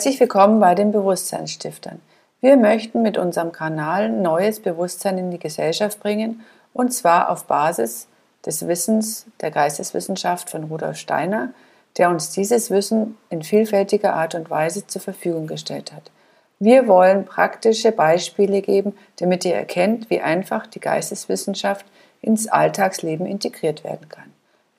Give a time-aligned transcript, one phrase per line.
[0.00, 2.00] Herzlich willkommen bei den Bewusstseinsstiftern.
[2.40, 6.40] Wir möchten mit unserem Kanal neues Bewusstsein in die Gesellschaft bringen
[6.72, 8.08] und zwar auf Basis
[8.46, 11.50] des Wissens der Geisteswissenschaft von Rudolf Steiner,
[11.98, 16.10] der uns dieses Wissen in vielfältiger Art und Weise zur Verfügung gestellt hat.
[16.58, 21.84] Wir wollen praktische Beispiele geben, damit ihr erkennt, wie einfach die Geisteswissenschaft
[22.22, 24.32] ins Alltagsleben integriert werden kann.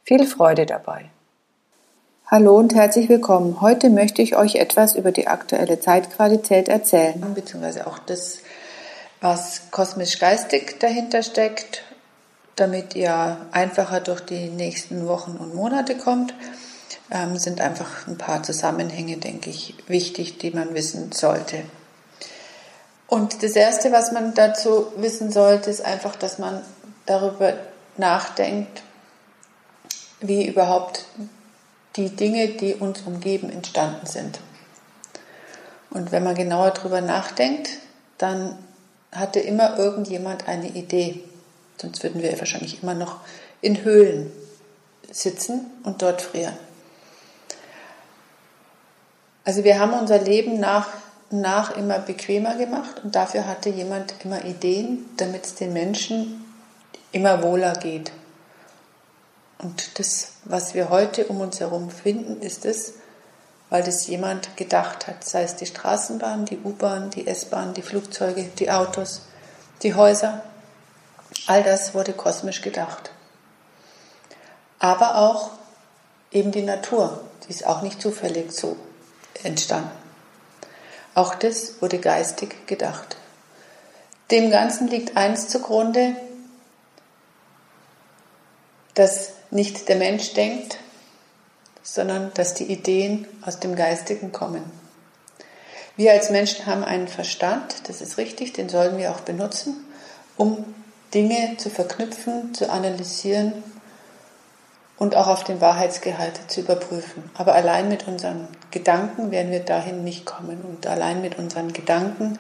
[0.04, 1.12] Viel Freude dabei!
[2.34, 3.60] Hallo und herzlich willkommen.
[3.60, 7.34] Heute möchte ich euch etwas über die aktuelle Zeitqualität erzählen.
[7.36, 8.38] Beziehungsweise auch das,
[9.20, 11.84] was kosmisch-geistig dahinter steckt,
[12.56, 16.34] damit ihr einfacher durch die nächsten Wochen und Monate kommt,
[17.12, 21.64] ähm, sind einfach ein paar Zusammenhänge, denke ich, wichtig, die man wissen sollte.
[23.08, 26.62] Und das Erste, was man dazu wissen sollte, ist einfach, dass man
[27.06, 27.56] darüber
[27.98, 28.84] nachdenkt,
[30.22, 31.04] wie überhaupt
[31.96, 34.40] die Dinge, die uns umgeben, entstanden sind.
[35.90, 37.70] Und wenn man genauer drüber nachdenkt,
[38.18, 38.58] dann
[39.12, 41.22] hatte immer irgendjemand eine Idee.
[41.78, 43.20] Sonst würden wir wahrscheinlich immer noch
[43.62, 44.32] in Höhlen
[45.12, 46.56] sitzen und dort frieren.
[49.44, 50.88] Also wir haben unser Leben nach
[51.30, 56.46] und nach immer bequemer gemacht und dafür hatte jemand immer Ideen, damit es den Menschen
[57.12, 58.12] immer wohler geht.
[59.62, 62.94] Und das, was wir heute um uns herum finden, ist es,
[63.70, 65.24] weil das jemand gedacht hat.
[65.24, 69.22] Sei es die Straßenbahn, die U-Bahn, die S-Bahn, die Flugzeuge, die Autos,
[69.84, 70.44] die Häuser.
[71.46, 73.12] All das wurde kosmisch gedacht.
[74.80, 75.52] Aber auch
[76.32, 78.78] eben die Natur, die ist auch nicht zufällig so
[79.44, 79.92] entstanden.
[81.14, 83.18] Auch das wurde geistig gedacht.
[84.32, 86.16] Dem Ganzen liegt eins zugrunde,
[88.96, 90.78] dass nicht der Mensch denkt,
[91.84, 94.64] sondern dass die Ideen aus dem Geistigen kommen.
[95.98, 99.86] Wir als Menschen haben einen Verstand, das ist richtig, den sollen wir auch benutzen,
[100.38, 100.74] um
[101.14, 103.62] Dinge zu verknüpfen, zu analysieren
[104.98, 107.30] und auch auf den Wahrheitsgehalt zu überprüfen.
[107.34, 112.40] Aber allein mit unseren Gedanken werden wir dahin nicht kommen und allein mit unseren Gedanken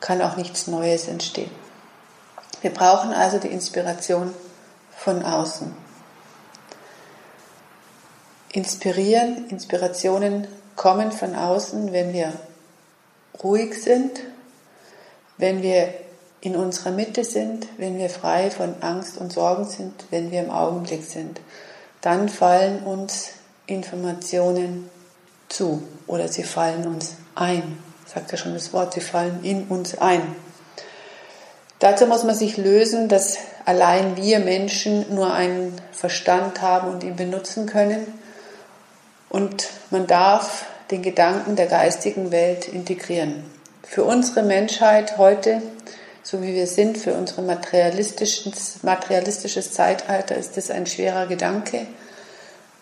[0.00, 1.50] kann auch nichts Neues entstehen.
[2.60, 4.32] Wir brauchen also die Inspiration
[4.96, 5.85] von außen
[8.56, 9.48] inspirieren.
[9.50, 12.32] Inspirationen kommen von außen, wenn wir
[13.44, 14.20] ruhig sind,
[15.36, 15.92] wenn wir
[16.40, 20.50] in unserer Mitte sind, wenn wir frei von Angst und Sorgen sind, wenn wir im
[20.50, 21.40] Augenblick sind.
[22.00, 23.30] Dann fallen uns
[23.66, 24.88] Informationen
[25.48, 27.78] zu oder sie fallen uns ein.
[28.06, 30.22] Sagt ja schon das Wort, sie fallen in uns ein.
[31.78, 37.16] Dazu muss man sich lösen, dass allein wir Menschen nur einen Verstand haben und ihn
[37.16, 38.06] benutzen können
[39.28, 43.44] und man darf den Gedanken der geistigen Welt integrieren.
[43.82, 45.62] Für unsere Menschheit heute,
[46.22, 51.86] so wie wir sind, für unser materialistisches, materialistisches Zeitalter ist das ein schwerer Gedanke.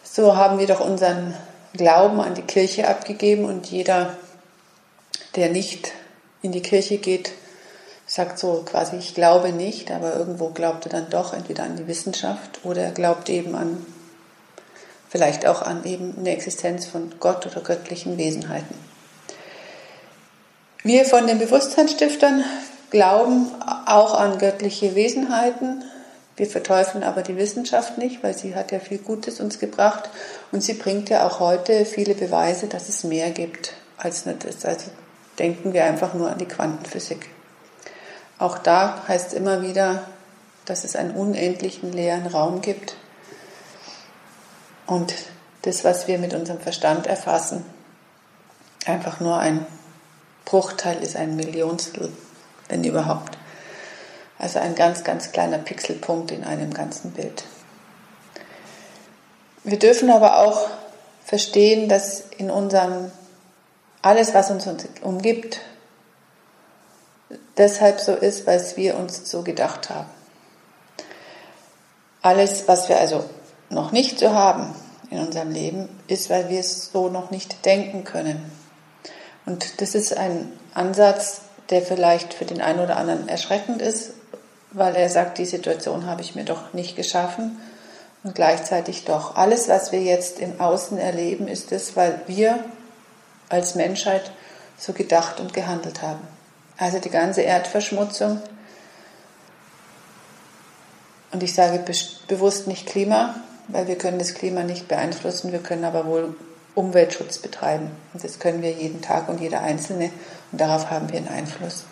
[0.03, 1.34] So haben wir doch unseren
[1.75, 4.16] Glauben an die Kirche abgegeben und jeder,
[5.34, 5.93] der nicht
[6.41, 7.33] in die Kirche geht,
[8.06, 11.87] sagt so quasi, ich glaube nicht, aber irgendwo glaubt er dann doch entweder an die
[11.87, 13.84] Wissenschaft oder er glaubt eben an
[15.15, 18.75] vielleicht auch an eben eine Existenz von Gott oder göttlichen Wesenheiten.
[20.83, 22.43] Wir von den Bewusstseinsstiftern
[22.91, 23.47] glauben
[23.87, 25.85] auch an göttliche Wesenheiten.
[26.37, 30.11] Wir verteufeln aber die Wissenschaft nicht, weil sie hat ja viel Gutes uns gebracht
[30.51, 34.65] und sie bringt ja auch heute viele Beweise, dass es mehr gibt als nur das.
[34.65, 34.91] Also
[35.39, 37.29] denken wir einfach nur an die Quantenphysik.
[38.41, 40.09] Auch da heißt es immer wieder,
[40.65, 42.97] dass es einen unendlichen leeren Raum gibt,
[44.87, 45.15] und
[45.62, 47.65] das, was wir mit unserem Verstand erfassen,
[48.84, 49.67] einfach nur ein
[50.45, 52.13] Bruchteil ist, ein Millionstel,
[52.69, 53.39] wenn überhaupt.
[54.39, 57.45] Also ein ganz, ganz kleiner Pixelpunkt in einem ganzen Bild.
[59.63, 60.69] Wir dürfen aber auch
[61.25, 63.10] verstehen, dass in unserem,
[64.03, 64.66] alles, was uns
[65.01, 65.60] umgibt,
[67.57, 70.10] deshalb so ist, weil wir uns so gedacht haben.
[72.21, 73.25] Alles, was wir also
[73.71, 74.75] noch nicht zu haben
[75.11, 78.51] in unserem Leben, ist, weil wir es so noch nicht denken können.
[79.47, 84.11] Und das ist ein Ansatz, der vielleicht für den einen oder anderen erschreckend ist,
[84.72, 87.59] weil er sagt, die Situation habe ich mir doch nicht geschaffen
[88.22, 89.37] und gleichzeitig doch.
[89.37, 92.59] Alles, was wir jetzt im Außen erleben, ist es, weil wir
[93.49, 94.33] als Menschheit
[94.78, 96.27] so gedacht und gehandelt haben.
[96.77, 98.41] Also die ganze Erdverschmutzung,
[101.31, 101.84] und ich sage
[102.28, 103.34] bewusst nicht Klima,
[103.69, 106.34] weil wir können das Klima nicht beeinflussen, wir können aber wohl
[106.75, 107.91] Umweltschutz betreiben.
[108.13, 110.11] Und das können wir jeden Tag und jeder Einzelne
[110.53, 111.84] und darauf haben wir einen Einfluss.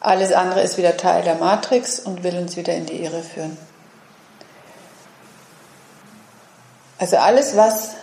[0.00, 3.56] Alles andere ist wieder Teil der Matrix und will uns wieder in die Irre führen.
[6.98, 7.94] Also alles, was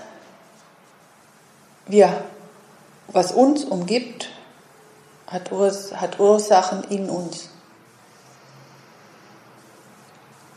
[1.86, 2.24] wir,
[3.08, 4.30] was uns umgibt,
[5.28, 7.50] hat, Urs hat Ursachen in uns.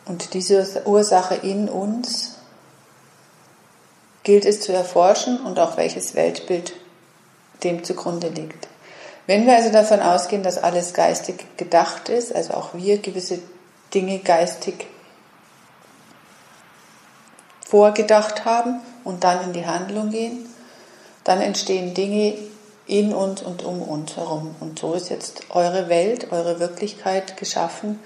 [0.06, 2.36] Und diese Ursache in uns
[4.22, 6.74] gilt es zu erforschen und auch welches Weltbild
[7.62, 8.68] dem zugrunde liegt.
[9.26, 13.38] Wenn wir also davon ausgehen, dass alles geistig gedacht ist, also auch wir gewisse
[13.94, 14.86] Dinge geistig
[17.66, 20.46] vorgedacht haben und dann in die Handlung gehen,
[21.24, 22.34] dann entstehen Dinge
[22.86, 24.54] in uns und um uns herum.
[24.60, 27.98] Und so ist jetzt eure Welt, eure Wirklichkeit geschaffen,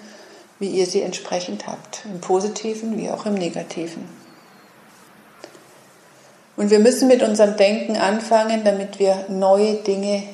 [0.58, 4.08] wie ihr sie entsprechend habt, im positiven wie auch im negativen.
[6.56, 10.24] Und wir müssen mit unserem Denken anfangen, damit wir neue Dinge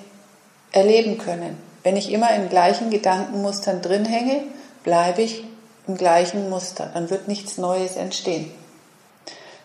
[0.72, 1.58] erleben können.
[1.82, 4.42] Wenn ich immer in gleichen Gedankenmustern drin hänge,
[4.82, 5.44] bleibe ich
[5.86, 6.90] im gleichen Muster.
[6.94, 8.50] Dann wird nichts Neues entstehen.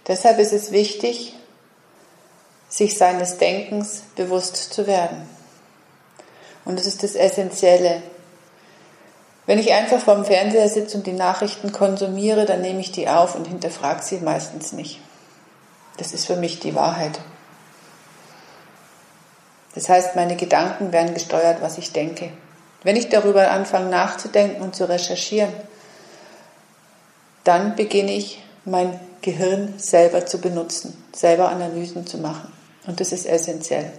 [0.08, 1.34] Deshalb ist es wichtig,
[2.68, 5.30] sich seines Denkens bewusst zu werden.
[6.66, 8.02] Und das ist das Essentielle.
[9.50, 13.34] Wenn ich einfach vorm Fernseher sitze und die Nachrichten konsumiere, dann nehme ich die auf
[13.34, 15.00] und hinterfrage sie meistens nicht.
[15.98, 17.20] Das ist für mich die Wahrheit.
[19.74, 22.30] Das heißt, meine Gedanken werden gesteuert, was ich denke.
[22.84, 25.52] Wenn ich darüber anfange nachzudenken und zu recherchieren,
[27.44, 32.54] dann beginne ich mein Gehirn selber zu benutzen, selber Analysen zu machen.
[32.86, 33.92] Und das ist essentiell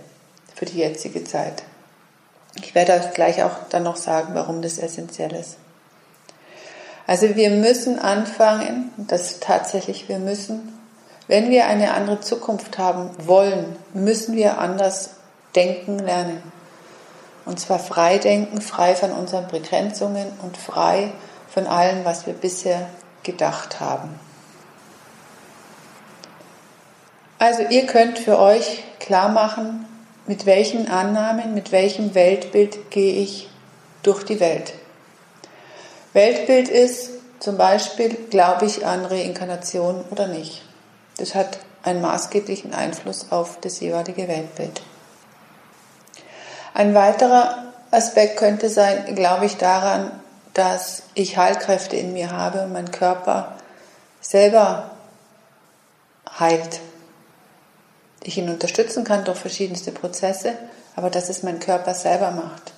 [0.54, 1.64] für die jetzige Zeit.
[2.56, 5.56] Ich werde euch gleich auch dann noch sagen, warum das essentiell ist.
[7.06, 10.80] Also wir müssen anfangen, das tatsächlich wir müssen
[11.30, 15.10] wenn wir eine andere Zukunft haben wollen, müssen wir anders
[15.54, 16.42] denken lernen.
[17.44, 21.12] Und zwar frei denken, frei von unseren Begrenzungen und frei
[21.48, 22.88] von allem, was wir bisher
[23.22, 24.18] gedacht haben.
[27.38, 29.86] Also ihr könnt für euch klar machen,
[30.26, 33.48] mit welchen Annahmen, mit welchem Weltbild gehe ich
[34.02, 34.74] durch die Welt.
[36.12, 40.62] Weltbild ist zum Beispiel, glaube ich an Reinkarnation oder nicht.
[41.16, 44.82] Das hat einen maßgeblichen Einfluss auf das jeweilige Weltbild.
[46.74, 50.10] Ein weiterer Aspekt könnte sein, glaube ich daran,
[50.54, 53.54] dass ich Heilkräfte in mir habe und mein Körper
[54.20, 54.90] selber
[56.38, 56.80] heilt.
[58.22, 60.54] Ich ihn unterstützen kann durch verschiedenste Prozesse,
[60.96, 62.72] aber dass es mein Körper selber macht.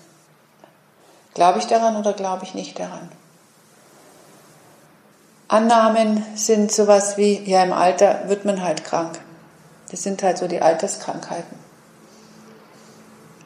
[1.34, 3.10] Glaube ich daran oder glaube ich nicht daran?
[5.48, 9.18] Annahmen sind sowas wie, ja, im Alter wird man halt krank.
[9.90, 11.58] Das sind halt so die Alterskrankheiten.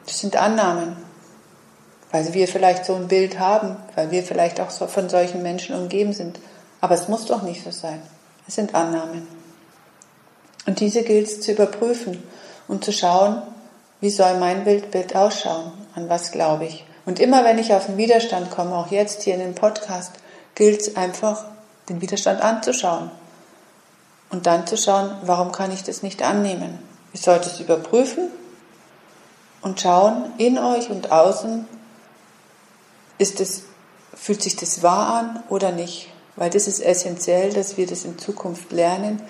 [0.05, 0.95] Das sind Annahmen,
[2.11, 6.13] weil wir vielleicht so ein Bild haben, weil wir vielleicht auch von solchen Menschen umgeben
[6.13, 6.39] sind.
[6.79, 8.01] Aber es muss doch nicht so sein.
[8.47, 9.27] Es sind Annahmen.
[10.67, 12.21] Und diese gilt es zu überprüfen
[12.67, 13.41] und zu schauen,
[14.01, 16.85] wie soll mein Bildbild ausschauen, an was glaube ich.
[17.05, 20.11] Und immer wenn ich auf den Widerstand komme, auch jetzt hier in dem Podcast,
[20.53, 21.45] gilt es einfach
[21.87, 23.09] den Widerstand anzuschauen
[24.29, 26.77] und dann zu schauen, warum kann ich das nicht annehmen.
[27.13, 28.27] Ich sollte es überprüfen
[29.61, 31.65] und schauen, in euch und außen,
[33.17, 33.63] ist es,
[34.13, 36.09] fühlt sich das wahr an oder nicht?
[36.35, 39.21] Weil das ist essentiell, dass wir das in Zukunft lernen.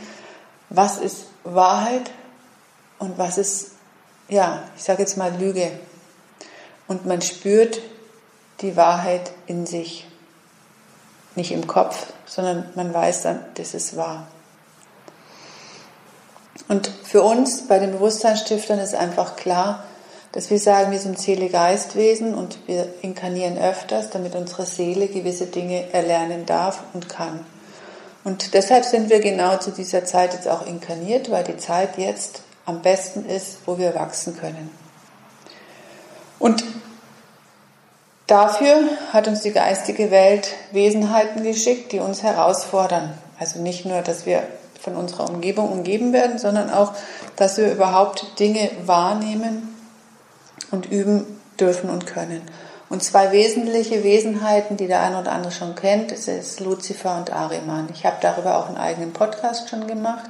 [0.70, 2.12] Was ist Wahrheit
[3.00, 3.72] und was ist,
[4.28, 5.72] ja, ich sage jetzt mal Lüge.
[6.88, 7.82] Und man spürt
[8.62, 10.08] die Wahrheit in sich
[11.36, 14.28] nicht im Kopf, sondern man weiß dann, das ist wahr.
[16.68, 19.84] Und für uns bei den Bewusstseinsstiftern ist einfach klar,
[20.32, 25.94] dass wir sagen, wir sind Seele-Geistwesen und wir inkarnieren öfters, damit unsere Seele gewisse Dinge
[25.94, 27.46] erlernen darf und kann.
[28.24, 32.42] Und deshalb sind wir genau zu dieser Zeit jetzt auch inkarniert, weil die Zeit jetzt
[32.66, 34.70] am besten ist, wo wir wachsen können.
[36.40, 36.64] Und
[38.28, 43.18] Dafür hat uns die geistige Welt Wesenheiten geschickt, die uns herausfordern.
[43.40, 44.44] Also nicht nur, dass wir
[44.82, 46.92] von unserer Umgebung umgeben werden, sondern auch,
[47.38, 49.74] dass wir überhaupt Dinge wahrnehmen
[50.72, 52.42] und üben dürfen und können.
[52.90, 57.34] Und zwei wesentliche Wesenheiten, die der eine oder andere schon kennt, das ist Luzifer und
[57.34, 57.90] Ariman.
[57.94, 60.30] Ich habe darüber auch einen eigenen Podcast schon gemacht.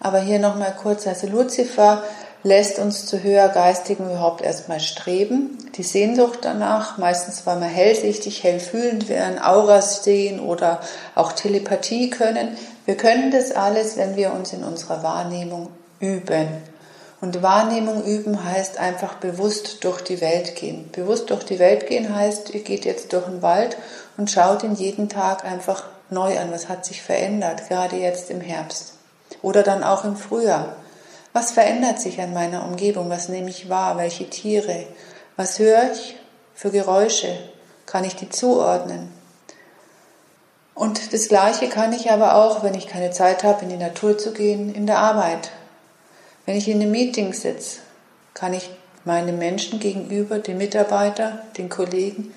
[0.00, 2.02] Aber hier nochmal kurz, also Luzifer
[2.44, 5.58] lässt uns zu höher geistigem überhaupt erstmal streben.
[5.76, 10.80] Die Sehnsucht danach, meistens weil wir hellsichtig, hellfühlend werden, Auras sehen oder
[11.14, 15.68] auch Telepathie können, Wir können das alles, wenn wir uns in unserer Wahrnehmung
[16.00, 16.48] üben.
[17.22, 20.90] Und Wahrnehmung üben heißt einfach bewusst durch die Welt gehen.
[20.90, 23.76] Bewusst durch die Welt gehen heißt, ihr geht jetzt durch den Wald
[24.16, 26.50] und schaut ihn jeden Tag einfach neu an.
[26.50, 28.94] Was hat sich verändert, gerade jetzt im Herbst?
[29.40, 30.74] Oder dann auch im Frühjahr.
[31.32, 33.08] Was verändert sich an meiner Umgebung?
[33.08, 33.96] Was nehme ich wahr?
[33.98, 34.84] Welche Tiere?
[35.36, 36.16] Was höre ich
[36.56, 37.38] für Geräusche?
[37.86, 39.12] Kann ich die zuordnen?
[40.74, 44.18] Und das Gleiche kann ich aber auch, wenn ich keine Zeit habe, in die Natur
[44.18, 45.52] zu gehen, in der Arbeit.
[46.52, 47.78] Wenn ich in einem Meeting sitze,
[48.34, 48.68] kann ich
[49.06, 52.34] meinem Menschen gegenüber, den Mitarbeiter, den Kollegen,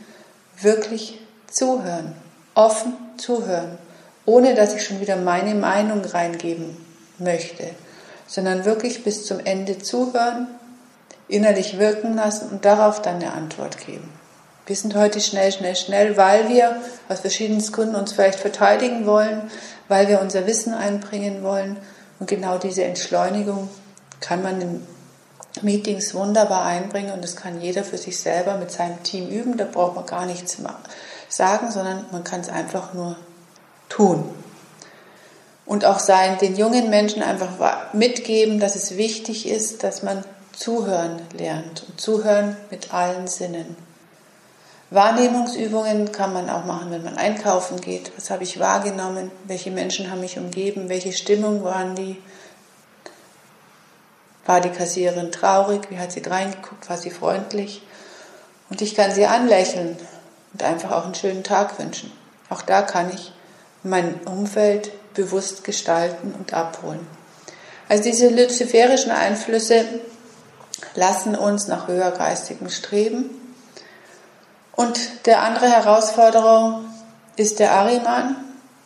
[0.61, 1.19] wirklich
[1.51, 2.13] zuhören,
[2.53, 3.77] offen zuhören,
[4.25, 6.77] ohne dass ich schon wieder meine Meinung reingeben
[7.19, 7.71] möchte
[8.25, 10.47] sondern wirklich bis zum Ende zuhören,
[11.27, 14.09] innerlich wirken lassen und darauf dann eine Antwort geben.
[14.65, 16.77] Wir sind heute schnell, schnell, schnell, weil wir
[17.09, 19.51] aus verschiedenen Gründen uns vielleicht verteidigen wollen,
[19.89, 21.75] weil wir unser Wissen einbringen wollen.
[22.17, 23.67] Und genau diese Entschleunigung
[24.19, 24.87] kann man in
[25.61, 29.57] Meetings wunderbar einbringen und das kann jeder für sich selber mit seinem Team üben.
[29.57, 30.57] Da braucht man gar nichts
[31.29, 33.15] sagen, sondern man kann es einfach nur
[33.89, 34.29] tun
[35.65, 41.21] und auch sein, den jungen Menschen einfach mitgeben, dass es wichtig ist, dass man zuhören
[41.33, 43.75] lernt und zuhören mit allen Sinnen.
[44.91, 48.11] Wahrnehmungsübungen kann man auch machen, wenn man einkaufen geht.
[48.15, 49.31] Was habe ich wahrgenommen?
[49.45, 50.89] Welche Menschen haben mich umgeben?
[50.89, 52.17] Welche Stimmung waren die?
[54.45, 55.89] War die Kassiererin traurig?
[55.89, 56.89] Wie hat sie reingeguckt?
[56.89, 57.81] War sie freundlich?
[58.69, 59.97] Und ich kann sie anlächeln
[60.53, 62.11] und einfach auch einen schönen Tag wünschen.
[62.49, 63.33] Auch da kann ich
[63.83, 67.07] mein Umfeld bewusst gestalten und abholen.
[67.87, 69.85] Also diese luziferischen Einflüsse
[70.95, 73.29] lassen uns nach höhergeistigem Streben.
[74.73, 76.85] Und der andere Herausforderung
[77.35, 78.35] ist der Ariman.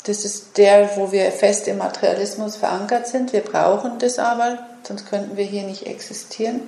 [0.06, 3.34] Das ist der, wo wir fest im Materialismus verankert sind.
[3.34, 6.62] Wir brauchen das aber, sonst könnten wir hier nicht existieren.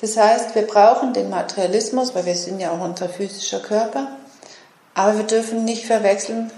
[0.00, 4.08] Das heißt, wir brauchen den Materialismus, weil wir sind ja auch unser physischer Körper.
[4.94, 6.50] Aber wir dürfen nicht verwechseln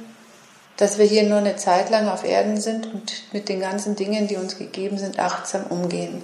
[0.80, 4.28] dass wir hier nur eine Zeit lang auf Erden sind und mit den ganzen Dingen,
[4.28, 6.22] die uns gegeben sind, achtsam umgehen.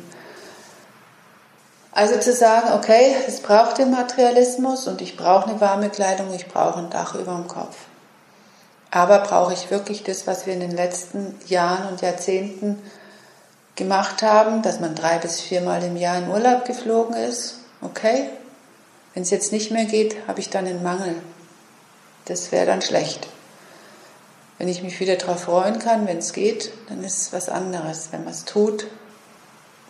[1.93, 6.49] Also zu sagen, okay, es braucht den Materialismus und ich brauche eine warme Kleidung, ich
[6.49, 7.77] brauche ein Dach über dem Kopf.
[8.97, 12.83] Aber brauche ich wirklich das, was wir in den letzten Jahren und Jahrzehnten
[13.75, 17.59] gemacht haben, dass man drei bis viermal im Jahr in Urlaub geflogen ist?
[17.83, 18.31] Okay.
[19.13, 21.15] Wenn es jetzt nicht mehr geht, habe ich dann einen Mangel.
[22.25, 23.29] Das wäre dann schlecht.
[24.57, 28.09] Wenn ich mich wieder darauf freuen kann, wenn es geht, dann ist es was anderes.
[28.13, 28.87] Wenn man es tut,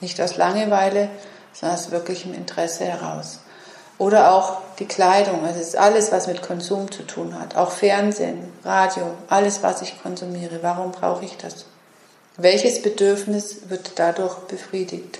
[0.00, 1.10] nicht aus Langeweile,
[1.52, 3.38] sondern aus wirklichem Interesse heraus.
[3.98, 7.56] Oder auch die Kleidung, also es ist alles, was mit Konsum zu tun hat.
[7.56, 10.58] Auch Fernsehen, Radio, alles, was ich konsumiere.
[10.62, 11.64] Warum brauche ich das?
[12.36, 15.18] Welches Bedürfnis wird dadurch befriedigt?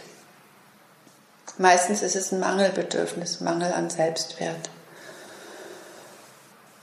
[1.56, 4.68] Meistens ist es ein Mangelbedürfnis, Mangel an Selbstwert.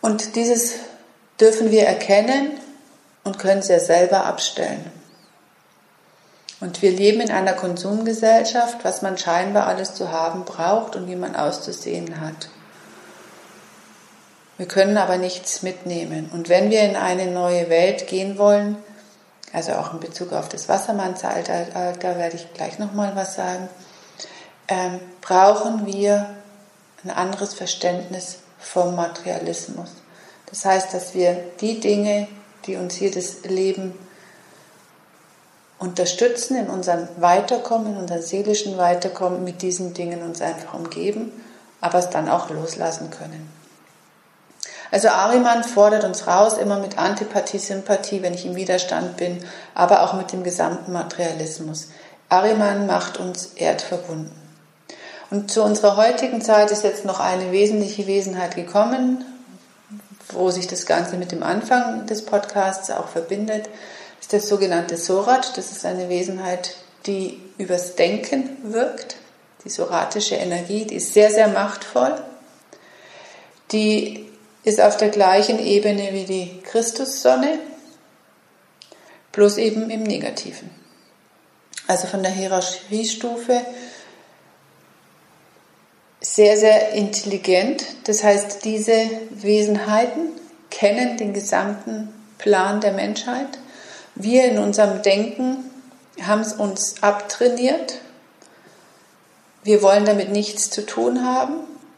[0.02, 0.74] Und dieses
[1.40, 2.60] dürfen wir erkennen
[3.24, 4.92] und können es ja selber abstellen.
[6.64, 11.18] Und wir leben in einer Konsumgesellschaft, was man scheinbar alles zu haben braucht und wie
[11.18, 12.48] man auszusehen hat.
[14.58, 16.30] Wir können aber nichts mitnehmen.
[16.32, 18.78] Und wenn wir in eine neue Welt gehen wollen,
[19.52, 23.68] also auch in Bezug auf das Wassermannzeitalter werde ich gleich nochmal was sagen,
[24.70, 26.30] ähm, brauchen wir
[27.04, 29.90] ein anderes Verständnis vom Materialismus.
[30.46, 32.30] Das heißt, dass wir die Dinge,
[32.68, 33.94] die uns hier das Leben
[35.84, 41.32] unterstützen in unserem Weiterkommen, in unserem seelischen Weiterkommen, mit diesen Dingen uns einfach umgeben,
[41.82, 43.52] aber es dann auch loslassen können.
[44.92, 49.44] Also Ariman fordert uns raus, immer mit Antipathie, Sympathie, wenn ich im Widerstand bin,
[49.76, 51.90] aber auch mit dem gesamten Materialismus.
[52.30, 54.32] Ariman macht uns erdverbunden.
[55.32, 59.26] Und zu unserer heutigen Zeit ist jetzt noch eine wesentliche Wesenheit gekommen,
[60.32, 63.68] wo sich das Ganze mit dem Anfang des Podcasts auch verbindet,
[64.24, 65.58] ist das sogenannte Sorat.
[65.58, 69.18] Das ist eine Wesenheit, die übers Denken wirkt.
[69.66, 72.24] Die soratische Energie, die ist sehr, sehr machtvoll.
[73.74, 74.26] Die
[74.64, 77.60] ist auf der gleichen Ebene wie die Christussonne,
[79.34, 80.70] bloß eben im Negativen.
[81.88, 83.60] Also von der Hierarchiestufe
[86.22, 87.84] sehr, sehr intelligent.
[88.06, 90.30] Das heißt, diese Wesenheiten
[90.70, 93.60] kennen den gesamten Plan der Menschheit.
[94.16, 95.58] Wir in unserem Denken
[96.22, 98.00] haben es uns abtrainiert.
[99.64, 101.56] Wir wollen damit nichts zu tun haben.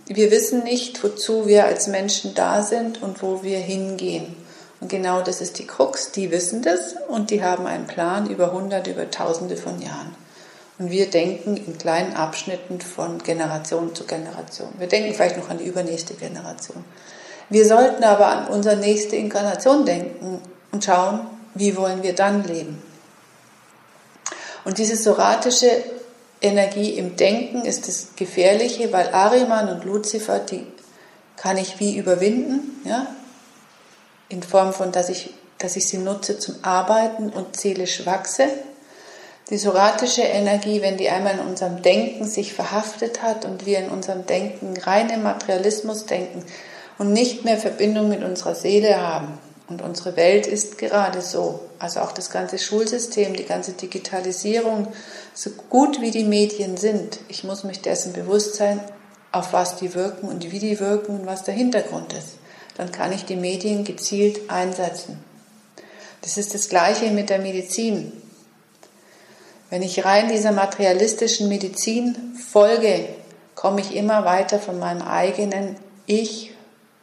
[0.08, 4.36] Wir wissen nicht, wozu wir als Menschen da sind und wo wir hingehen.
[4.80, 6.12] Und genau das ist die Krux.
[6.12, 10.16] Die wissen das und die haben einen Plan über Hunderte, über Tausende von Jahren.
[10.78, 14.70] Und wir denken in kleinen Abschnitten von Generation zu Generation.
[14.78, 16.84] Wir denken vielleicht noch an die übernächste Generation.
[17.50, 20.42] Wir sollten aber an unsere nächste Inkarnation denken
[20.72, 21.22] und schauen,
[21.56, 22.82] wie wollen wir dann leben.
[24.66, 25.72] Und diese soratische
[26.42, 30.68] Energie im Denken ist das Gefährliche, weil Ariman und Luzifer, die
[31.38, 33.08] kann ich wie überwinden, ja?
[34.30, 38.48] in Form von, dass ich, dass ich sie nutze zum Arbeiten und seelisch wachse.
[39.50, 43.90] Die soratische Energie, wenn die einmal in unserem Denken sich verhaftet hat und wir in
[43.90, 46.44] unserem Denken reine Materialismus denken
[46.98, 49.38] und nicht mehr Verbindung mit unserer Seele haben.
[49.68, 51.62] Und unsere Welt ist gerade so.
[51.80, 54.88] Also auch das ganze Schulsystem, die ganze Digitalisierung,
[55.34, 57.20] so gut wie die Medien sind.
[57.30, 58.80] Ich muss mich dessen bewusst sein,
[59.32, 62.38] auf was die wirken und wie die wirken und was der Hintergrund ist.
[62.78, 65.24] Dann kann ich die Medien gezielt einsetzen.
[66.22, 68.12] Das ist das Gleiche mit der Medizin.
[69.70, 73.08] Wenn ich rein dieser materialistischen Medizin folge,
[73.56, 76.52] komme ich immer weiter von meinem eigenen Ich,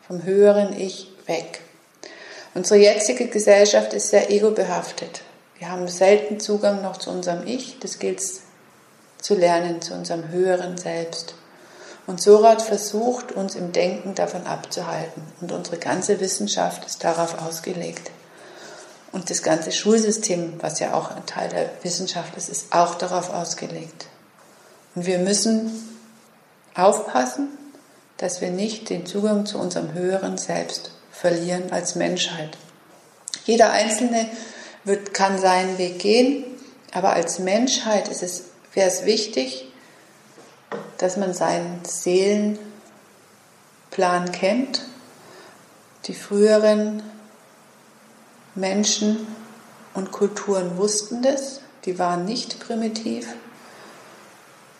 [0.06, 1.60] vom höheren Ich weg.
[2.54, 5.22] Unsere jetzige Gesellschaft ist sehr egobehaftet.
[5.58, 7.78] Wir haben selten Zugang noch zu unserem Ich.
[7.78, 8.22] Das gilt
[9.20, 11.34] zu lernen, zu unserem höheren Selbst.
[12.06, 15.22] Und Sorat versucht, uns im Denken davon abzuhalten.
[15.40, 18.10] Und unsere ganze Wissenschaft ist darauf ausgelegt.
[19.12, 23.32] Und das ganze Schulsystem, was ja auch ein Teil der Wissenschaft ist, ist auch darauf
[23.32, 24.06] ausgelegt.
[24.94, 25.70] Und wir müssen
[26.74, 27.48] aufpassen,
[28.18, 30.91] dass wir nicht den Zugang zu unserem höheren Selbst
[31.22, 32.58] verlieren als Menschheit.
[33.44, 34.26] Jeder Einzelne
[34.82, 36.44] wird, kann seinen Weg gehen,
[36.92, 39.68] aber als Menschheit ist es, wäre es wichtig,
[40.98, 42.58] dass man seinen Seelenplan
[44.32, 44.82] kennt.
[46.06, 47.04] Die früheren
[48.56, 49.24] Menschen
[49.94, 53.28] und Kulturen wussten das, die waren nicht primitiv.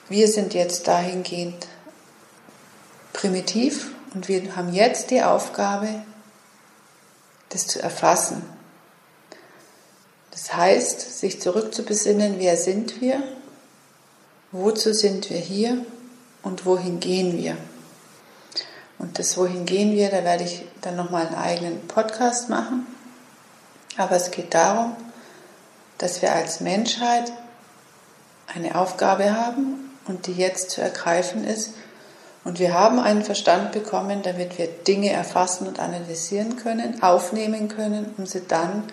[0.09, 1.69] Wir sind jetzt dahingehend
[3.13, 6.03] primitiv und wir haben jetzt die Aufgabe,
[7.53, 8.43] das zu erfassen.
[10.31, 13.23] Das heißt, sich zurückzubesinnen, wer sind wir,
[14.51, 15.85] wozu sind wir hier
[16.43, 17.57] und wohin gehen wir.
[18.99, 22.87] Und das Wohin gehen wir, da werde ich dann nochmal einen eigenen Podcast machen.
[23.97, 24.97] Aber es geht darum,
[25.99, 27.33] dass wir als Menschheit
[28.55, 31.71] eine Aufgabe haben und die jetzt zu ergreifen ist.
[32.45, 38.13] Und wir haben einen Verstand bekommen, damit wir Dinge erfassen und analysieren können, aufnehmen können,
[38.19, 38.85] um sie dann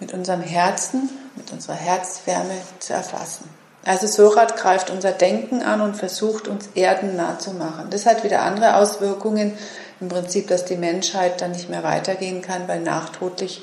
[0.00, 3.48] mit unserem Herzen, mit unserer Herzwärme zu erfassen.
[3.84, 7.90] Also Sorat greift unser Denken an und versucht uns erdennah zu machen.
[7.90, 9.52] Das hat wieder andere Auswirkungen.
[10.00, 13.62] Im Prinzip, dass die Menschheit dann nicht mehr weitergehen kann, weil nachtodlich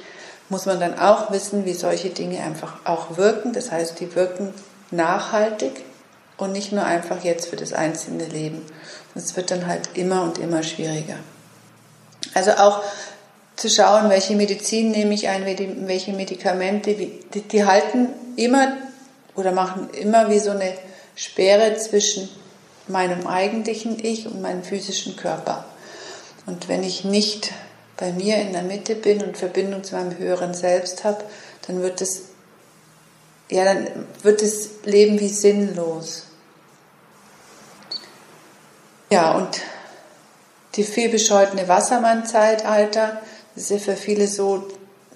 [0.50, 3.52] muss man dann auch wissen, wie solche Dinge einfach auch wirken.
[3.52, 4.54] Das heißt, die wirken
[4.92, 5.84] nachhaltig
[6.42, 8.66] und nicht nur einfach jetzt für das einzelne Leben.
[9.14, 11.18] Es wird dann halt immer und immer schwieriger.
[12.34, 12.82] Also auch
[13.56, 18.76] zu schauen, welche Medizin nehme ich ein, welche Medikamente, die, die halten immer
[19.36, 20.74] oder machen immer wie so eine
[21.16, 22.28] Sperre zwischen
[22.88, 25.66] meinem eigentlichen Ich und meinem physischen Körper.
[26.48, 27.52] Und wenn ich nicht
[27.98, 31.24] bei mir in der Mitte bin und Verbindung zu meinem höheren Selbst habe,
[31.68, 32.24] dann wird es
[33.52, 33.88] ja, dann
[34.24, 36.31] wird das Leben wie sinnlos.
[39.12, 39.62] Ja, und
[40.76, 43.22] die vielbescholtene Wassermann-Zeitalter,
[43.56, 44.70] das ist ja für viele so,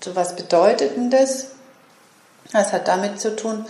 [0.04, 1.52] so was Bedeutendes.
[2.52, 3.66] Das hat damit zu tun,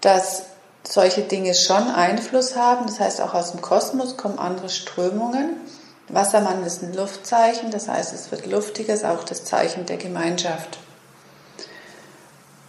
[0.00, 0.42] dass
[0.82, 2.86] solche Dinge schon Einfluss haben.
[2.86, 5.60] Das heißt, auch aus dem Kosmos kommen andere Strömungen.
[6.08, 10.78] Wassermann ist ein Luftzeichen, das heißt, es wird luftiger, ist auch das Zeichen der Gemeinschaft.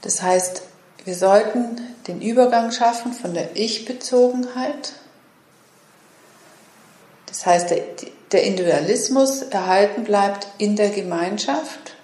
[0.01, 0.61] Das heißt,
[1.05, 4.93] wir sollten den Übergang schaffen von der Ich-Bezogenheit.
[7.33, 7.81] Das heißt, der,
[8.31, 11.95] der Individualismus erhalten bleibt in der Gemeinschaft,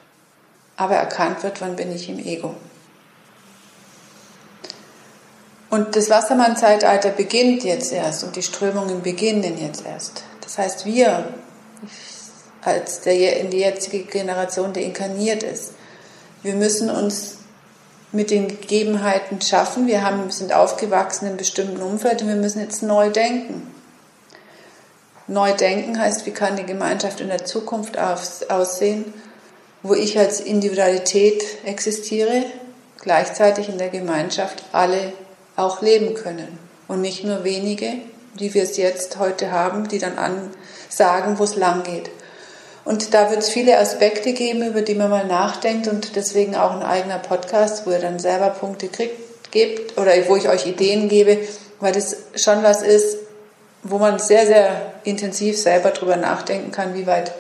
[0.76, 2.56] aber erkannt wird, wann bin ich im Ego.
[5.70, 10.24] Und das Wassermann-Zeitalter beginnt jetzt erst und die Strömungen beginnen jetzt erst.
[10.42, 11.32] Das heißt, wir
[12.64, 15.74] als der in die jetzige Generation, der inkarniert ist,
[16.42, 17.38] wir müssen uns
[18.12, 19.86] mit den Gegebenheiten schaffen.
[19.86, 23.79] Wir haben, sind aufgewachsen in einem bestimmten Umfeld und wir müssen jetzt neu denken.
[25.30, 29.14] Neu denken heißt, wie kann die Gemeinschaft in der Zukunft aussehen,
[29.84, 32.46] wo ich als Individualität existiere,
[33.00, 35.14] gleichzeitig in der Gemeinschaft alle
[35.56, 37.94] auch leben können und nicht nur wenige,
[38.40, 40.50] die wir es jetzt heute haben, die dann an
[40.90, 42.10] sagen, wo es lang geht.
[42.84, 46.72] Und da wird es viele Aspekte geben, über die man mal nachdenkt und deswegen auch
[46.72, 51.08] ein eigener Podcast, wo ihr dann selber Punkte kriegt, gebt oder wo ich euch Ideen
[51.08, 51.38] gebe,
[51.80, 53.29] weil das schon was ist,
[53.84, 57.34] wo man sehr, sehr intensiv selber drüber nachdenken kann, wie weit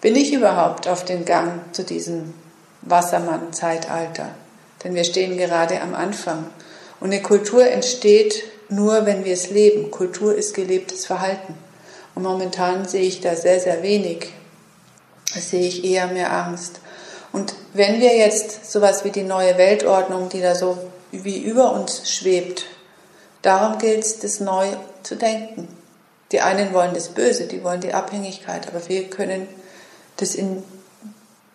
[0.00, 2.34] bin ich überhaupt auf den Gang zu diesem
[2.82, 4.28] Wassermann-Zeitalter.
[4.82, 6.46] Denn wir stehen gerade am Anfang.
[7.00, 9.90] Und eine Kultur entsteht nur, wenn wir es leben.
[9.90, 11.54] Kultur ist gelebtes Verhalten.
[12.14, 14.32] Und momentan sehe ich da sehr, sehr wenig
[15.40, 16.80] sehe ich eher mehr Angst.
[17.32, 20.78] Und wenn wir jetzt sowas wie die neue Weltordnung, die da so
[21.10, 22.66] wie über uns schwebt,
[23.42, 24.68] darum gilt es, das neu
[25.02, 25.68] zu denken.
[26.34, 29.46] Die einen wollen das Böse, die wollen die Abhängigkeit, aber wir können
[30.16, 30.64] das in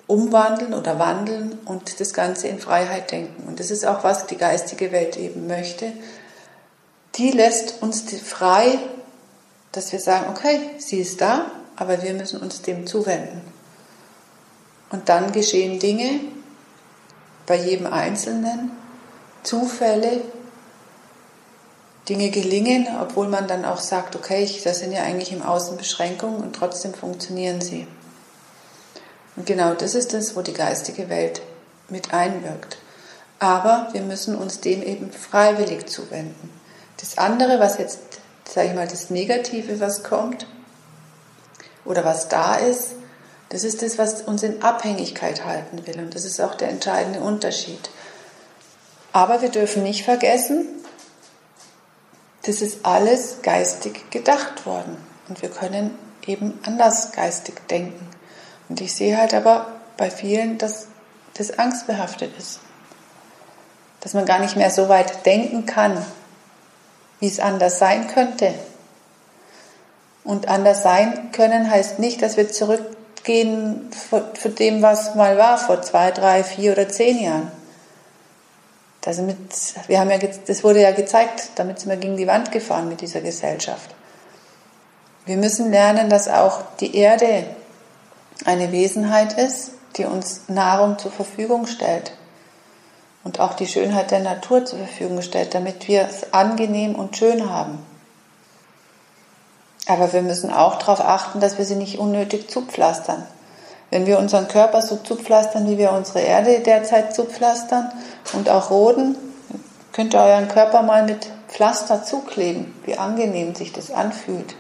[0.08, 3.44] umwandeln oder wandeln und das Ganze in Freiheit denken.
[3.46, 5.92] Und das ist auch, was die geistige Welt eben möchte.
[7.16, 8.80] Die lässt uns frei,
[9.74, 13.42] dass wir sagen, okay, sie ist da, aber wir müssen uns dem zuwenden.
[14.92, 16.22] Und dann geschehen Dinge
[17.46, 18.72] bei jedem Einzelnen,
[19.44, 20.22] Zufälle,
[22.10, 26.42] Dinge gelingen, obwohl man dann auch sagt, okay, das sind ja eigentlich im Außen Beschränkungen
[26.42, 27.88] und trotzdem funktionieren sie.
[29.36, 31.42] Und genau das ist das, wo die geistige Welt
[31.88, 32.78] mit einwirkt.
[33.40, 36.50] Aber wir müssen uns dem eben freiwillig zuwenden.
[36.98, 38.00] Das andere, was jetzt,
[38.44, 40.48] sage ich mal, das Negative, was kommt
[41.86, 42.96] oder was da ist,
[43.50, 46.00] das ist das, was uns in Abhängigkeit halten will.
[46.00, 47.90] Und das ist auch der entscheidende Unterschied.
[49.14, 50.68] Aber wir dürfen nicht vergessen,
[52.44, 54.98] das ist alles geistig gedacht worden.
[55.28, 58.08] Und wir können eben anders geistig denken.
[58.68, 60.88] Und ich sehe halt aber bei vielen, dass
[61.36, 62.60] das angstbehaftet ist.
[64.02, 66.06] Dass man gar nicht mehr so weit denken kann,
[67.20, 68.54] wie es anders sein könnte.
[70.24, 75.58] Und anders sein können heißt nicht, dass wir zurück gehen von dem, was mal war,
[75.58, 77.52] vor zwei, drei, vier oder zehn Jahren.
[79.10, 79.40] Das, mit,
[79.88, 83.02] wir haben ja, das wurde ja gezeigt, damit sind wir gegen die Wand gefahren mit
[83.02, 83.90] dieser Gesellschaft.
[85.26, 87.46] Wir müssen lernen, dass auch die Erde
[88.46, 92.12] eine Wesenheit ist, die uns Nahrung zur Verfügung stellt
[93.24, 97.50] und auch die Schönheit der Natur zur Verfügung stellt, damit wir es angenehm und schön
[97.50, 97.80] haben.
[99.88, 103.26] Aber wir müssen auch darauf achten, dass wir sie nicht unnötig zupflastern.
[103.90, 107.92] Wenn wir unseren Körper so zupflastern, wie wir unsere Erde derzeit zupflastern
[108.34, 109.16] und auch roden,
[109.94, 114.56] könnt ihr euren Körper mal mit Pflaster zukleben, wie angenehm sich das anfühlt.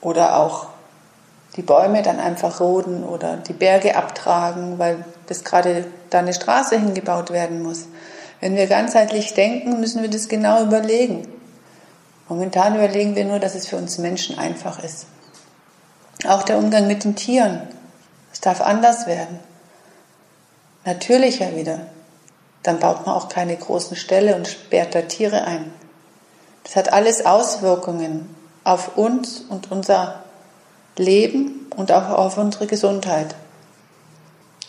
[0.00, 0.66] Oder auch
[1.56, 6.78] die Bäume dann einfach roden oder die Berge abtragen, weil das gerade da eine Straße
[6.78, 7.86] hingebaut werden muss.
[8.40, 11.26] Wenn wir ganzheitlich denken, müssen wir das genau überlegen.
[12.28, 15.06] Momentan überlegen wir nur, dass es für uns Menschen einfach ist.
[16.26, 17.62] Auch der Umgang mit den Tieren.
[18.32, 19.38] Es darf anders werden.
[20.84, 21.86] Natürlicher wieder.
[22.62, 25.72] Dann baut man auch keine großen Ställe und sperrt da Tiere ein.
[26.64, 28.34] Das hat alles Auswirkungen
[28.64, 30.24] auf uns und unser
[30.96, 33.36] Leben und auch auf unsere Gesundheit.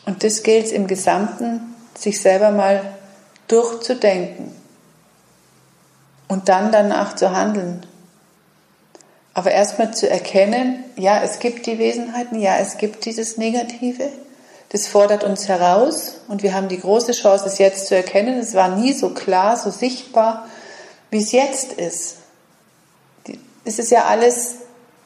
[0.06, 2.82] Und das gilt es im Gesamten, sich selber mal
[3.48, 4.67] durchzudenken
[6.28, 7.86] und dann danach zu handeln.
[9.34, 14.10] Aber erstmal zu erkennen, ja, es gibt die Wesenheiten, ja, es gibt dieses Negative.
[14.70, 18.40] Das fordert uns heraus und wir haben die große Chance, es jetzt zu erkennen.
[18.40, 20.48] Es war nie so klar, so sichtbar,
[21.10, 22.18] wie es jetzt ist.
[23.63, 24.56] Es ist ja alles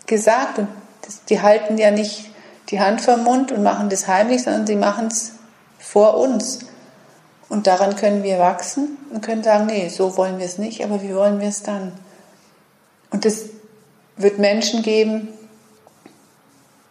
[0.07, 0.67] gesagt und
[1.29, 2.31] die halten ja nicht
[2.69, 5.33] die Hand vom Mund und machen das heimlich, sondern sie machen es
[5.77, 6.59] vor uns.
[7.51, 11.01] Und daran können wir wachsen und können sagen, nee, so wollen wir es nicht, aber
[11.01, 11.91] wie wollen wir es dann?
[13.09, 13.49] Und es
[14.15, 15.27] wird Menschen geben,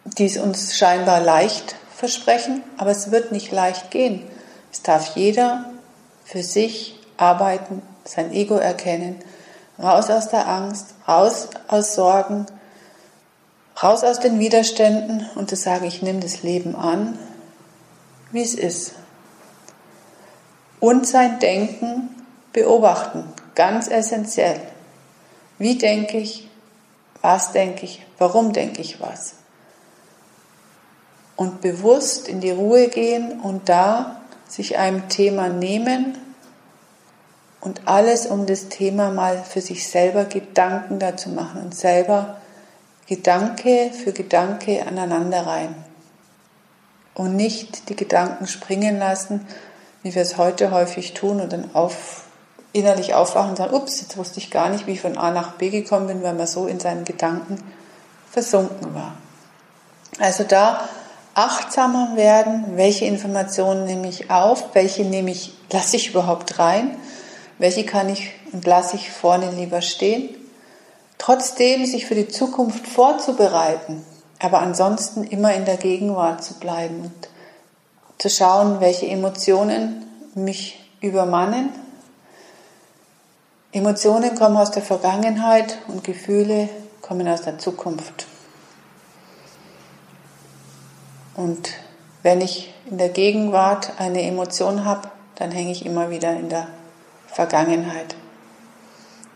[0.05, 4.21] die es uns scheinbar leicht versprechen, aber es wird nicht leicht gehen.
[4.71, 5.65] Es darf jeder
[6.25, 9.15] für sich arbeiten, sein Ego erkennen,
[9.79, 12.45] raus aus der Angst, raus aus Sorgen,
[13.81, 17.17] raus aus den Widerständen und zu sagen, ich nehme das Leben an,
[18.31, 18.93] wie es ist
[20.81, 22.09] und sein Denken
[22.51, 23.23] beobachten,
[23.55, 24.59] ganz essentiell.
[25.57, 26.49] Wie denke ich?
[27.21, 28.05] Was denke ich?
[28.17, 29.35] Warum denke ich was?
[31.37, 36.17] Und bewusst in die Ruhe gehen und da sich einem Thema nehmen
[37.61, 42.37] und alles um das Thema mal für sich selber Gedanken dazu machen und selber
[43.07, 45.75] Gedanke für Gedanke aneinander rein.
[47.13, 49.45] Und nicht die Gedanken springen lassen,
[50.03, 52.23] wie wir es heute häufig tun und dann auf,
[52.73, 55.53] innerlich aufwachen und sagen, ups, jetzt wusste ich gar nicht, wie ich von A nach
[55.53, 57.57] B gekommen bin, weil man so in seinen Gedanken
[58.31, 59.13] versunken war.
[60.19, 60.87] Also da
[61.33, 66.97] achtsamer werden, welche Informationen nehme ich auf, welche nehme ich, lasse ich überhaupt rein,
[67.57, 70.29] welche kann ich und lasse ich vorne lieber stehen.
[71.17, 74.03] Trotzdem sich für die Zukunft vorzubereiten,
[74.39, 77.29] aber ansonsten immer in der Gegenwart zu bleiben und
[78.21, 80.05] zu schauen, welche Emotionen
[80.35, 81.69] mich übermannen.
[83.71, 86.69] Emotionen kommen aus der Vergangenheit und Gefühle
[87.01, 88.27] kommen aus der Zukunft.
[91.35, 91.71] Und
[92.21, 96.67] wenn ich in der Gegenwart eine Emotion habe, dann hänge ich immer wieder in der
[97.25, 98.15] Vergangenheit.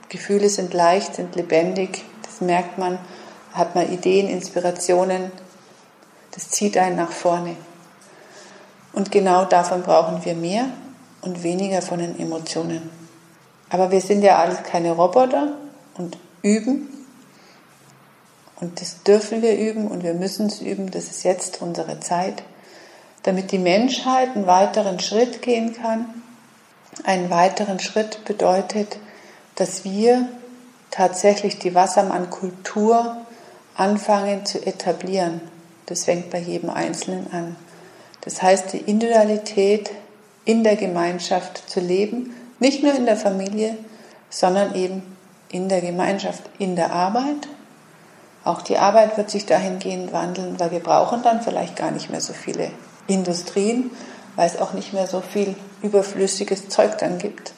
[0.10, 3.00] Gefühle sind leicht, sind lebendig, das merkt man,
[3.52, 5.32] hat man Ideen, Inspirationen,
[6.30, 7.56] das zieht einen nach vorne.
[8.96, 10.66] Und genau davon brauchen wir mehr
[11.22, 12.90] und weniger von den Emotionen.
[13.70, 15.54] Aber wir sind ja alles keine Roboter
[15.98, 16.88] und üben
[18.60, 20.92] und das dürfen wir üben und wir müssen es üben.
[20.92, 22.44] Das ist jetzt unsere Zeit,
[23.24, 26.06] damit die Menschheit einen weiteren Schritt gehen kann.
[27.04, 28.98] Einen weiteren Schritt bedeutet,
[29.56, 30.30] dass wir
[30.90, 33.18] tatsächlich die Wassermann-Kultur
[33.76, 35.42] anfangen zu etablieren.
[35.88, 37.58] Das fängt bei jedem Einzelnen an.
[38.22, 39.92] Das heißt, die Individualität
[40.46, 43.78] in der Gemeinschaft zu leben, nicht nur in der Familie,
[44.30, 45.04] sondern eben
[45.50, 47.48] in der Gemeinschaft, in der Arbeit
[48.46, 52.22] auch die Arbeit wird sich dahingehend wandeln, weil wir brauchen dann vielleicht gar nicht mehr
[52.22, 52.70] so viele
[53.08, 53.90] Industrien,
[54.36, 57.54] weil es auch nicht mehr so viel überflüssiges Zeug dann gibt.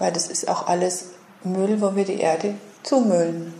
[0.00, 1.10] Weil das ist auch alles
[1.44, 3.54] Müll, wo wir die Erde zumüllen.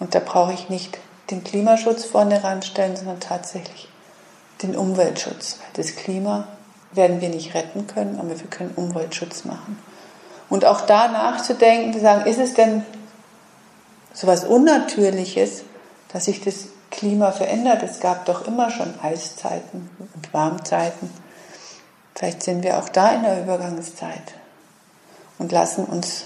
[0.00, 0.98] Und da brauche ich nicht
[1.30, 3.88] den Klimaschutz vorne ranstellen, sondern tatsächlich
[4.62, 5.58] den Umweltschutz.
[5.74, 6.48] Das Klima
[6.92, 9.78] werden wir nicht retten können, aber wir können Umweltschutz machen.
[10.48, 12.84] Und auch da nachzudenken, zu sagen, ist es denn
[14.12, 15.62] so was Unnatürliches,
[16.12, 17.82] dass sich das Klima verändert.
[17.82, 21.10] Es gab doch immer schon Eiszeiten und Warmzeiten.
[22.14, 24.34] Vielleicht sind wir auch da in der Übergangszeit
[25.38, 26.24] und lassen uns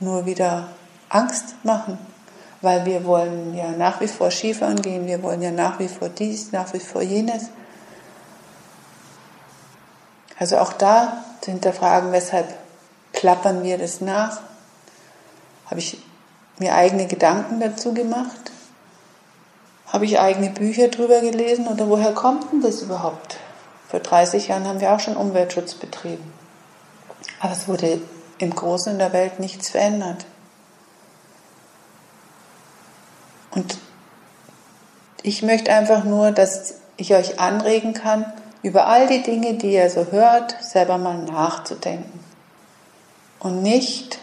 [0.00, 0.68] nur wieder
[1.08, 1.98] Angst machen,
[2.62, 6.08] weil wir wollen ja nach wie vor Skifahren gehen, wir wollen ja nach wie vor
[6.08, 7.50] dies, nach wie vor jenes.
[10.38, 12.46] Also auch da zu hinterfragen, weshalb
[13.12, 14.40] klappern wir das nach?
[15.66, 15.98] Habe ich
[16.58, 18.52] mir eigene Gedanken dazu gemacht?
[19.86, 23.38] Habe ich eigene Bücher drüber gelesen oder woher kommt denn das überhaupt?
[23.88, 26.32] Vor 30 Jahren haben wir auch schon Umweltschutz betrieben.
[27.40, 28.00] Aber es wurde
[28.38, 30.26] im Großen in der Welt nichts verändert.
[33.50, 33.78] Und
[35.22, 38.30] ich möchte einfach nur, dass ich euch anregen kann,
[38.68, 42.20] über all die Dinge, die ihr so hört, selber mal nachzudenken.
[43.40, 44.18] Und nicht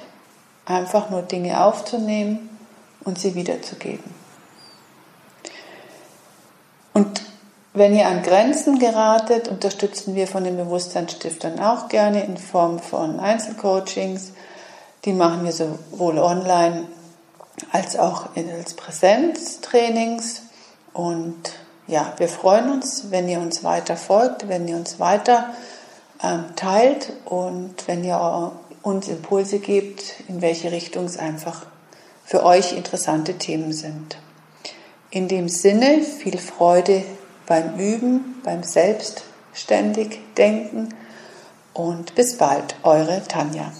[0.66, 2.56] einfach nur Dinge aufzunehmen
[3.04, 4.04] und sie wiederzugeben.
[6.94, 7.24] Und
[7.74, 13.20] wenn ihr an Grenzen geratet, unterstützen wir von den Bewusstseinsstiftern auch gerne in Form von
[13.20, 14.34] Einzelcoachings.
[15.06, 16.86] Die machen wir sowohl online
[17.72, 20.44] als auch als Präsenztrainings.
[20.94, 21.52] Und
[21.88, 25.54] ja, wir freuen uns, wenn ihr uns weiter folgt, wenn ihr uns weiter
[26.24, 31.66] ähm, teilt und wenn ihr uns Impulse gibt, in welche Richtung es einfach
[32.24, 34.18] für euch interessante Themen sind.
[35.12, 37.04] In dem Sinne viel Freude
[37.46, 40.90] beim Üben, beim selbstständig Denken
[41.74, 43.72] und bis bald, eure Tanja.